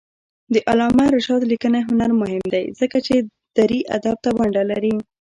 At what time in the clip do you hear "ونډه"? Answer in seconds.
4.37-4.63